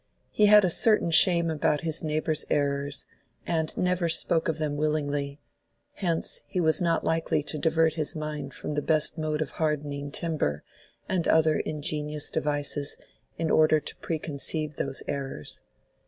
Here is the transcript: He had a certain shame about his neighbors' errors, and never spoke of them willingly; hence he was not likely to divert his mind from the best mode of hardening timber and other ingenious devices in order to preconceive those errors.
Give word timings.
He 0.31 0.47
had 0.47 0.65
a 0.65 0.69
certain 0.71 1.11
shame 1.11 1.51
about 1.51 1.81
his 1.81 2.03
neighbors' 2.03 2.47
errors, 2.49 3.05
and 3.45 3.77
never 3.77 4.09
spoke 4.09 4.47
of 4.47 4.57
them 4.57 4.75
willingly; 4.75 5.39
hence 5.93 6.41
he 6.47 6.59
was 6.59 6.81
not 6.81 7.03
likely 7.03 7.43
to 7.43 7.59
divert 7.59 7.93
his 7.93 8.15
mind 8.15 8.55
from 8.55 8.73
the 8.73 8.81
best 8.81 9.19
mode 9.19 9.43
of 9.43 9.51
hardening 9.61 10.09
timber 10.09 10.63
and 11.07 11.27
other 11.27 11.57
ingenious 11.59 12.31
devices 12.31 12.97
in 13.37 13.51
order 13.51 13.79
to 13.79 13.95
preconceive 13.97 14.77
those 14.77 15.03
errors. 15.07 15.61